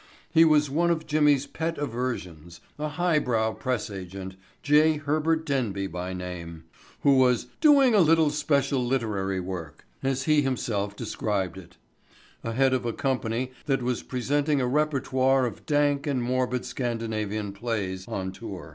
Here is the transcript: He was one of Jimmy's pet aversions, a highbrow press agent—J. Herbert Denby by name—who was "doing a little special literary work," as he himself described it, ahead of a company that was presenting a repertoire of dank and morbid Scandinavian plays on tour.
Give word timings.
He 0.31 0.43
was 0.43 0.67
one 0.67 0.89
of 0.89 1.05
Jimmy's 1.05 1.45
pet 1.45 1.77
aversions, 1.77 2.59
a 2.79 2.87
highbrow 2.87 3.53
press 3.53 3.91
agent—J. 3.91 4.97
Herbert 4.97 5.45
Denby 5.45 5.85
by 5.85 6.11
name—who 6.11 7.15
was 7.19 7.45
"doing 7.59 7.93
a 7.93 7.99
little 7.99 8.31
special 8.31 8.83
literary 8.83 9.39
work," 9.39 9.85
as 10.01 10.23
he 10.23 10.41
himself 10.41 10.95
described 10.95 11.55
it, 11.59 11.77
ahead 12.43 12.73
of 12.73 12.83
a 12.83 12.93
company 12.93 13.51
that 13.67 13.83
was 13.83 14.01
presenting 14.01 14.59
a 14.59 14.65
repertoire 14.65 15.45
of 15.45 15.67
dank 15.67 16.07
and 16.07 16.23
morbid 16.23 16.65
Scandinavian 16.65 17.53
plays 17.53 18.07
on 18.07 18.31
tour. 18.31 18.69